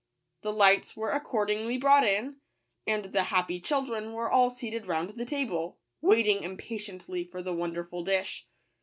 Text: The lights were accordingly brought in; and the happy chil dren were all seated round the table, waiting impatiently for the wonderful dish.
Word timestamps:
The 0.41 0.51
lights 0.51 0.97
were 0.97 1.11
accordingly 1.11 1.77
brought 1.77 2.03
in; 2.03 2.37
and 2.87 3.05
the 3.05 3.25
happy 3.25 3.59
chil 3.61 3.83
dren 3.85 4.13
were 4.13 4.31
all 4.31 4.49
seated 4.49 4.87
round 4.87 5.11
the 5.11 5.25
table, 5.25 5.77
waiting 6.01 6.41
impatiently 6.41 7.23
for 7.23 7.43
the 7.43 7.53
wonderful 7.53 8.03
dish. 8.03 8.47